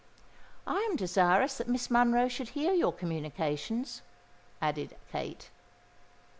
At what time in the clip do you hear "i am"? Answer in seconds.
0.65-0.95